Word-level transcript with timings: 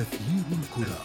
أثير 0.00 0.44
الكرة. 0.52 0.98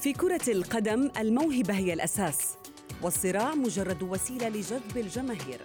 في 0.00 0.12
كرة 0.12 0.40
القدم 0.48 1.10
الموهبة 1.18 1.74
هي 1.74 1.92
الأساس 1.92 2.56
والصراع 3.02 3.54
مجرد 3.54 4.02
وسيلة 4.02 4.48
لجذب 4.48 4.96
الجماهير 4.96 5.60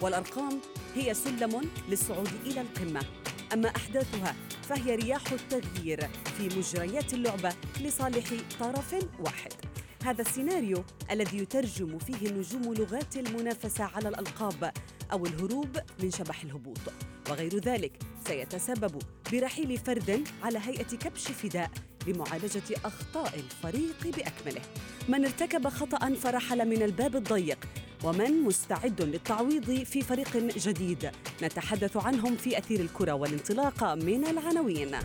والأرقام 0.00 0.60
هي 0.94 1.14
سلم 1.14 1.60
للصعود 1.88 2.30
إلى 2.46 2.60
القمة. 2.60 3.21
أما 3.52 3.68
أحداثها 3.68 4.34
فهي 4.62 4.94
رياح 4.94 5.32
التغيير 5.32 6.00
في 6.38 6.58
مجريات 6.58 7.14
اللعبة 7.14 7.52
لصالح 7.80 8.26
طرف 8.60 8.94
واحد. 9.20 9.52
هذا 10.04 10.22
السيناريو 10.22 10.84
الذي 11.10 11.38
يترجم 11.38 11.98
فيه 11.98 12.28
النجوم 12.28 12.74
لغات 12.74 13.16
المنافسة 13.16 13.84
على 13.84 14.08
الألقاب 14.08 14.72
أو 15.12 15.26
الهروب 15.26 15.78
من 16.02 16.10
شبح 16.10 16.42
الهبوط. 16.42 16.78
وغير 17.30 17.58
ذلك 17.58 17.92
سيتسبب 18.26 19.02
برحيل 19.32 19.78
فرد 19.78 20.28
على 20.42 20.58
هيئة 20.58 20.96
كبش 20.96 21.28
فداء 21.28 21.70
لمعالجة 22.06 22.76
أخطاء 22.84 23.34
الفريق 23.34 24.16
بأكمله. 24.16 24.62
من 25.08 25.24
ارتكب 25.24 25.68
خطأ 25.68 26.14
فرحل 26.14 26.68
من 26.68 26.82
الباب 26.82 27.16
الضيق 27.16 27.58
ومن 28.04 28.42
مستعد 28.42 29.02
للتعويض 29.02 29.84
في 29.84 30.02
فريق 30.02 30.36
جديد. 30.36 31.10
نتحدث 31.42 31.96
عنهم 31.96 32.36
في 32.36 32.58
أثير 32.58 32.80
الكرة 32.80 33.12
والانطلاق 33.12 33.84
من 33.94 34.26
العناوين. 34.26 34.96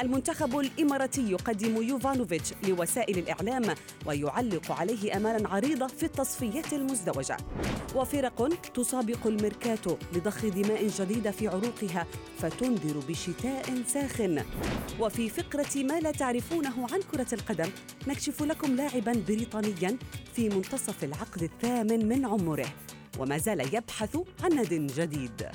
المنتخب 0.00 0.58
الإماراتي 0.58 1.30
يقدم 1.30 1.82
يوفانوفيتش 1.82 2.52
لوسائل 2.68 3.18
الإعلام 3.18 3.74
ويعلق 4.06 4.72
عليه 4.72 5.16
أمالا 5.16 5.48
عريضة 5.48 5.86
في 5.86 6.02
التصفيات 6.02 6.72
المزدوجة. 6.72 7.36
وفرق 7.94 8.48
تسابق 8.74 9.26
الميركاتو 9.26 9.96
لضخ 10.12 10.46
دماء 10.46 10.88
جديدة 10.88 11.30
في 11.30 11.48
عروقها 11.48 12.06
فتنذر 12.38 12.98
بشتاء 13.08 13.82
ساخن. 13.86 14.44
وفي 15.00 15.28
فقرة 15.28 15.82
ما 15.82 16.00
لا 16.00 16.10
تعرفونه 16.10 16.86
عن 16.92 17.00
كرة 17.12 17.26
القدم 17.32 17.70
نكشف 18.06 18.42
لكم 18.42 18.76
لاعبا 18.76 19.22
بريطانيا 19.28 19.96
في 20.34 20.48
منتصف 20.48 21.04
العقد 21.04 21.42
الثامن 21.42 22.08
من 22.08 22.26
عمره. 22.26 22.66
وما 23.18 23.38
زال 23.38 23.74
يبحث 23.74 24.16
عن 24.42 24.54
ناد 24.54 24.74
جديد. 24.74 25.46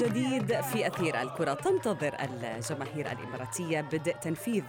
جديد 0.00 0.60
في 0.60 0.86
أثير 0.86 1.22
الكرة. 1.22 1.54
تنتظر 1.54 2.16
الجماهير 2.20 3.12
الإماراتية 3.12 3.80
بدء 3.80 4.12
تنفيذ 4.12 4.64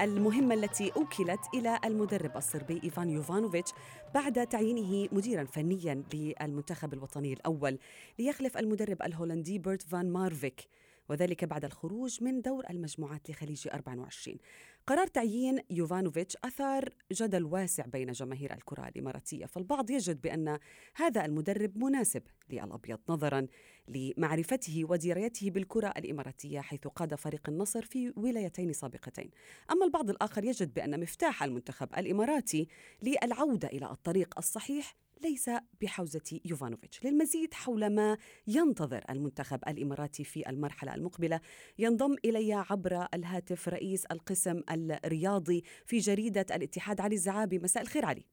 المهمة 0.00 0.54
التي 0.54 0.92
أوكلت 0.96 1.40
إلى 1.54 1.78
المدرب 1.84 2.36
الصربي 2.36 2.80
إيفان 2.84 3.10
يوفانوفيتش 3.10 3.72
بعد 4.14 4.46
تعيينه 4.46 5.08
مديرا 5.12 5.44
فنيا 5.44 6.04
للمنتخب 6.14 6.94
الوطني 6.94 7.32
الأول 7.32 7.78
ليخلف 8.18 8.58
المدرب 8.58 9.02
الهولندي 9.02 9.58
بيرت 9.58 9.82
فان 9.82 10.12
مارفيك. 10.12 10.68
وذلك 11.08 11.44
بعد 11.44 11.64
الخروج 11.64 12.22
من 12.22 12.42
دور 12.42 12.64
المجموعات 12.70 13.30
لخليج 13.30 13.68
24 13.74 14.36
قرار 14.86 15.06
تعيين 15.06 15.58
يوفانوفيتش 15.70 16.36
أثار 16.44 16.94
جدل 17.12 17.44
واسع 17.44 17.86
بين 17.86 18.12
جماهير 18.12 18.54
الكرة 18.54 18.88
الإماراتية 18.88 19.46
فالبعض 19.46 19.90
يجد 19.90 20.20
بأن 20.20 20.58
هذا 20.94 21.24
المدرب 21.24 21.84
مناسب 21.84 22.22
للأبيض 22.50 22.98
نظرا 23.08 23.46
لمعرفته 23.88 24.84
ودرايته 24.88 25.50
بالكرة 25.50 25.88
الإماراتية 25.96 26.60
حيث 26.60 26.86
قاد 26.86 27.14
فريق 27.14 27.48
النصر 27.48 27.82
في 27.82 28.12
ولايتين 28.16 28.72
سابقتين. 28.72 29.30
أما 29.70 29.84
البعض 29.84 30.10
الآخر 30.10 30.44
يجد 30.44 30.74
بأن 30.74 31.00
مفتاح 31.00 31.42
المنتخب 31.42 31.88
الإماراتي 31.98 32.68
للعودة 33.02 33.68
إلى 33.68 33.90
الطريق 33.90 34.34
الصحيح 34.38 34.96
ليس 35.22 35.50
بحوزة 35.80 36.40
يوفانوفيتش 36.44 37.04
للمزيد 37.04 37.54
حول 37.54 37.94
ما 37.94 38.16
ينتظر 38.46 39.04
المنتخب 39.10 39.58
الإماراتي 39.68 40.24
في 40.24 40.48
المرحلة 40.48 40.94
المقبلة 40.94 41.40
ينضم 41.78 42.16
إلي 42.24 42.52
عبر 42.70 43.06
الهاتف 43.14 43.68
رئيس 43.68 44.06
القسم 44.06 44.62
الرياضي 44.70 45.62
في 45.86 45.98
جريدة 45.98 46.46
الاتحاد 46.50 47.00
علي 47.00 47.14
الزعابي 47.14 47.58
مساء 47.58 47.82
الخير 47.82 48.04
علي 48.04 48.24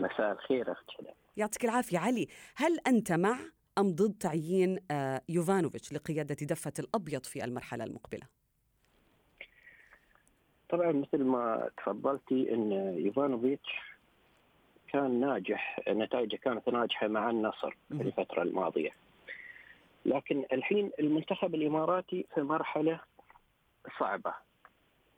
مساء 0.00 0.32
الخير 0.32 0.70
هدى. 0.70 1.10
يعطيك 1.36 1.64
العافية 1.64 1.98
علي 1.98 2.28
هل 2.56 2.78
أنت 2.86 3.12
مع 3.12 3.38
أم 3.78 3.94
ضد 3.94 4.14
تعيين 4.20 4.78
آه، 4.90 5.22
يوفانوفيتش 5.28 5.92
لقيادة 5.92 6.36
دفة 6.42 6.72
الأبيض 6.78 7.24
في 7.24 7.44
المرحلة 7.44 7.84
المقبلة؟ 7.84 8.26
طبعا 10.68 10.92
مثل 10.92 11.24
ما 11.24 11.70
تفضلتي 11.76 12.54
إن 12.54 12.72
يوفانوفيتش 12.98 13.91
كان 14.92 15.20
ناجح 15.20 15.80
نتائجه 15.88 16.36
كانت 16.36 16.68
ناجحة 16.68 17.08
مع 17.08 17.30
النصر 17.30 17.76
في. 17.90 18.00
الفترة 18.00 18.42
الماضية 18.42 18.90
لكن 20.06 20.44
الحين 20.52 20.90
المنتخب 20.98 21.54
الإماراتي 21.54 22.26
في 22.34 22.40
مرحلة 22.42 23.00
صعبة 23.98 24.34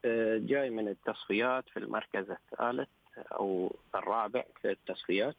آه، 0.04 0.38
جاي 0.38 0.70
من 0.70 0.88
التصفيات 0.88 1.68
في 1.68 1.76
المركز 1.76 2.30
الثالث 2.30 2.88
أو 3.18 3.76
الرابع 3.94 4.44
في 4.62 4.70
التصفيات 4.70 5.36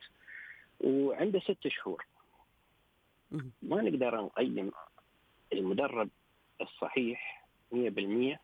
وعنده 0.81 1.39
ست 1.39 1.67
شهور. 1.67 2.05
ما 3.61 3.81
نقدر 3.81 4.21
نقيم 4.21 4.71
المدرب 5.53 6.09
الصحيح 6.61 7.45
100% 7.71 7.75
آه، 7.75 8.39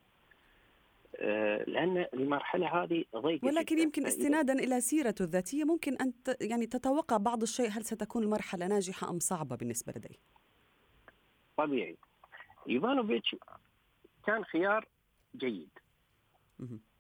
لأن 1.68 2.06
المرحلة 2.14 2.84
هذه 2.84 3.06
ضيقة 3.16 3.46
ولكن 3.48 3.76
جداً. 3.76 3.84
يمكن 3.84 4.06
استنادا 4.06 4.54
إلى 4.54 4.82
سيرته 4.82 5.24
الذاتية 5.24 5.64
ممكن 5.64 5.98
ت- 6.26 6.38
يعني 6.42 6.66
تتوقع 6.66 7.18
بعض 7.18 7.42
الشيء 7.42 7.70
هل 7.70 7.86
ستكون 7.86 8.24
المرحلة 8.24 8.68
ناجحة 8.68 9.10
أم 9.10 9.20
صعبة 9.20 9.56
بالنسبة 9.56 9.94
لديه؟ 9.96 10.16
طبيعي 11.58 11.98
إيفانوفيتش 12.70 13.36
كان 14.26 14.44
خيار 14.46 14.88
جيد. 15.36 15.70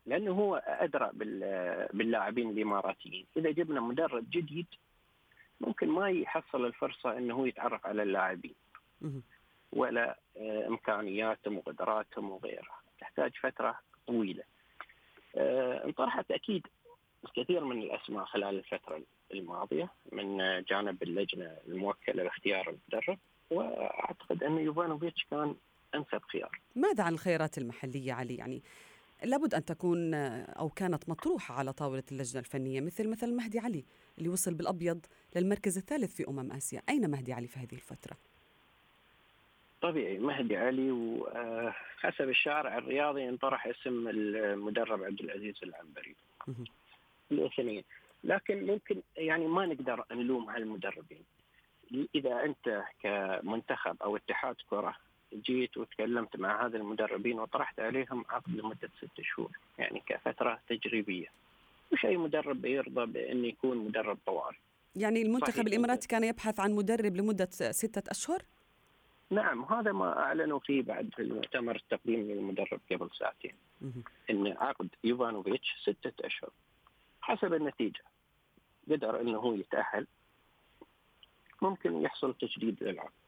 لأنه 0.05 0.31
هو 0.31 0.55
أدرى 0.55 1.09
بال- 1.13 1.87
باللاعبين 1.93 2.49
الإماراتيين 2.49 3.25
إذا 3.37 3.51
جبنا 3.51 3.81
مدرب 3.81 4.29
جديد 4.29 4.67
ممكن 5.61 5.87
ما 5.89 6.09
يحصل 6.09 6.65
الفرصة 6.65 7.17
إنه 7.17 7.33
هو 7.35 7.45
يتعرف 7.45 7.85
على 7.85 8.03
اللاعبين. 8.03 8.55
ولا 9.71 10.19
آه، 10.37 10.67
إمكانياتهم 10.67 11.57
وقدراتهم 11.57 12.31
وغيرها 12.31 12.81
تحتاج 12.99 13.31
فترة 13.41 13.79
طويلة. 14.07 14.43
آه، 15.35 15.85
انطرحت 15.85 16.31
أكيد 16.31 16.67
الكثير 17.25 17.63
من 17.63 17.81
الأسماء 17.81 18.25
خلال 18.25 18.57
الفترة 18.57 19.01
الماضية 19.33 19.89
من 20.11 20.37
جانب 20.63 21.03
اللجنة 21.03 21.57
الموكلة 21.67 22.23
لاختيار 22.23 22.69
المدرب 22.69 23.19
وأعتقد 23.51 24.43
أن 24.43 24.57
يوفانوفيتش 24.57 25.25
كان 25.31 25.55
أنسب 25.95 26.21
خيار. 26.21 26.59
ماذا 26.75 27.03
عن 27.03 27.13
الخيارات 27.13 27.57
المحلية 27.57 28.13
علي؟ 28.13 28.35
يعني 28.35 28.63
لابد 29.23 29.53
أن 29.53 29.65
تكون 29.65 30.13
أو 30.13 30.69
كانت 30.69 31.09
مطروحة 31.09 31.55
على 31.55 31.73
طاولة 31.73 32.03
اللجنة 32.11 32.39
الفنية 32.39 32.81
مثل 32.81 33.09
مثل 33.09 33.35
مهدي 33.35 33.59
علي 33.59 33.85
اللي 34.17 34.29
وصل 34.29 34.53
بالأبيض 34.53 35.05
للمركز 35.35 35.77
الثالث 35.77 36.15
في 36.15 36.27
أمم 36.27 36.51
آسيا. 36.51 36.81
أين 36.89 37.11
مهدي 37.11 37.33
علي 37.33 37.47
في 37.47 37.59
هذه 37.59 37.73
الفترة؟ 37.73 38.17
طبيعي 39.81 40.17
مهدي 40.17 40.57
علي 40.57 40.91
وحسب 40.91 42.29
الشارع 42.29 42.77
الرياضي 42.77 43.29
انطرح 43.29 43.67
اسم 43.67 44.07
المدرب 44.07 45.03
عبد 45.03 45.19
العزيز 45.19 45.55
العنبري. 45.63 46.15
الاثنين 47.31 47.83
لكن 48.23 48.65
ممكن 48.65 49.01
يعني 49.17 49.47
ما 49.47 49.65
نقدر 49.65 50.05
نلوم 50.11 50.49
على 50.49 50.63
المدربين 50.63 51.23
إذا 52.15 52.43
أنت 52.45 52.83
كمنتخب 53.03 53.95
أو 54.03 54.15
اتحاد 54.15 54.55
كرة 54.69 54.95
جيت 55.33 55.77
وتكلمت 55.77 56.37
مع 56.39 56.65
هذا 56.65 56.77
المدربين 56.77 57.39
وطرحت 57.39 57.79
عليهم 57.79 58.25
عقد 58.29 58.55
لمدة 58.55 58.89
ست 58.97 59.21
شهور 59.21 59.51
يعني 59.77 60.03
كفترة 60.07 60.59
تجريبية 60.69 61.27
مش 61.93 62.05
أي 62.05 62.17
مدرب 62.17 62.65
يرضى 62.65 63.05
بأن 63.05 63.45
يكون 63.45 63.77
مدرب 63.77 64.17
طوارئ 64.25 64.57
يعني 64.95 65.21
المنتخب 65.21 65.51
صحيح. 65.51 65.65
الإماراتي 65.65 66.07
كان 66.07 66.23
يبحث 66.23 66.59
عن 66.59 66.71
مدرب 66.71 67.15
لمدة 67.15 67.49
ستة 67.51 68.11
أشهر؟ 68.11 68.41
نعم 69.31 69.63
هذا 69.63 69.91
ما 69.91 70.19
أعلنوا 70.19 70.59
فيه 70.59 70.81
بعد 70.81 71.09
في 71.15 71.21
المؤتمر 71.21 71.75
التقديم 71.75 72.19
للمدرب 72.19 72.79
قبل 72.91 73.09
ساعتين. 73.19 73.53
إن 74.29 74.47
عقد 74.47 74.89
يوفانوفيتش 75.03 75.75
ستة 75.81 76.25
أشهر. 76.25 76.49
حسب 77.21 77.53
النتيجة 77.53 78.03
قدر 78.91 79.21
إنه 79.21 79.37
هو 79.37 79.53
يتأهل. 79.53 80.07
ممكن 81.61 82.01
يحصل 82.01 82.33
تجديد 82.33 82.83
للعقد. 82.83 83.20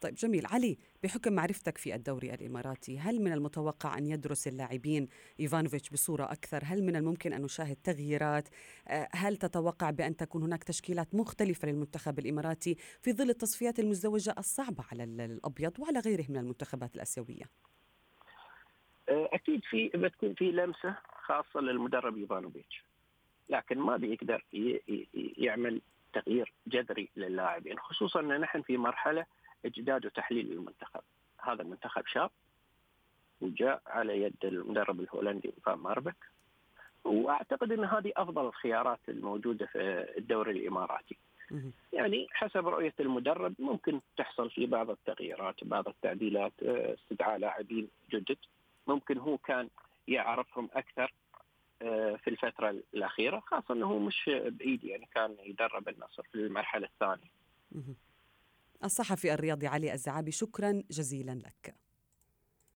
طيب 0.00 0.14
جميل. 0.14 0.46
علي 0.46 0.78
بحكم 1.02 1.32
معرفتك 1.32 1.78
في 1.78 1.94
الدوري 1.94 2.34
الإماراتي 2.34 2.98
هل 2.98 3.20
من 3.20 3.32
المتوقع 3.32 3.98
أن 3.98 4.06
يدرس 4.06 4.48
اللاعبين 4.48 5.08
إيفانوفيتش 5.40 5.90
بصورة 5.90 6.24
أكثر؟ 6.24 6.60
هل 6.64 6.82
من 6.82 6.96
الممكن 6.96 7.32
أن 7.32 7.42
نشاهد 7.42 7.76
تغييرات؟ 7.84 8.48
آه، 8.88 9.08
هل 9.12 9.36
تتوقع 9.36 9.90
بأن 9.90 10.16
تكون 10.16 10.42
هناك 10.42 10.64
تشكيلات 10.64 11.14
مختلفة 11.14 11.68
للمنتخب 11.68 12.18
الإماراتي 12.18 12.74
في 12.74 13.12
ظل 13.12 13.30
التصفيات 13.30 13.78
المزدوجة 13.78 14.34
الصعبة 14.38 14.84
على 14.92 15.04
الأبيض 15.04 15.80
وعلى 15.80 15.98
غيره 15.98 16.24
من 16.28 16.36
المنتخبات 16.36 16.94
الآسيوية؟ 16.94 17.44
آه، 19.08 19.28
أكيد 19.32 19.60
في 19.70 19.88
بتكون 19.94 20.34
في 20.34 20.44
لمسة 20.44 20.96
خاصة 21.26 21.60
للمدرب 21.60 22.16
إيفانوفيتش. 22.16 22.84
لكن 23.48 23.78
ما 23.78 23.96
بيقدر 23.96 24.44
يعمل 25.14 25.80
تغيير 26.12 26.52
جذري 26.66 27.08
للاعبين 27.16 27.78
خصوصا 27.78 28.20
إن 28.20 28.40
نحن 28.40 28.62
في 28.62 28.76
مرحلة 28.76 29.26
إجداد 29.66 30.06
وتحليل 30.06 30.52
المنتخب 30.52 31.00
هذا 31.40 31.62
المنتخب 31.62 32.06
شاب 32.06 32.30
وجاء 33.40 33.82
على 33.86 34.22
يد 34.22 34.44
المدرب 34.44 35.00
الهولندي 35.00 35.52
فان 35.64 35.78
ماربك. 35.78 36.16
وأعتقد 37.04 37.72
إن 37.72 37.84
هذه 37.84 38.12
أفضل 38.16 38.46
الخيارات 38.46 39.00
الموجودة 39.08 39.66
في 39.66 40.06
الدوري 40.18 40.50
الإماراتي. 40.50 41.16
يعني 41.92 42.26
حسب 42.30 42.68
رؤية 42.68 42.94
المدرب 43.00 43.54
ممكن 43.58 44.00
تحصل 44.16 44.50
في 44.50 44.66
بعض 44.66 44.90
التغييرات 44.90 45.64
بعض 45.64 45.88
التعديلات 45.88 46.52
استدعاء 46.62 47.38
لاعبين 47.38 47.88
جدد. 48.10 48.36
ممكن 48.86 49.18
هو 49.18 49.38
كان 49.38 49.68
يعرفهم 50.08 50.68
أكثر 50.74 51.12
آه، 51.82 52.16
في 52.16 52.30
الفترة 52.30 52.70
الأخيرة 52.94 53.40
خاصة 53.46 53.74
إنه 53.74 53.98
مش 53.98 54.30
بعيد 54.46 54.84
يعني 54.84 55.08
كان 55.14 55.36
يدرب 55.44 55.88
النصر 55.88 56.22
في 56.22 56.34
المرحلة 56.34 56.86
الثانية. 56.86 57.30
الصحفي 58.84 59.32
الرياضي 59.34 59.66
علي 59.66 59.92
الزعابي 59.94 60.30
شكرا 60.30 60.82
جزيلا 60.90 61.32
لك. 61.34 61.75